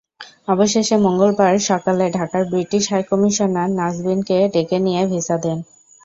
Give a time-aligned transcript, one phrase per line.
[0.47, 5.59] অবশেষে মঙ্গলবার সকালে ঢাকার ব্রিটিশ হাইকমিশনার নাজবিনকে ডেকে নিয়ে ভিসা দেন।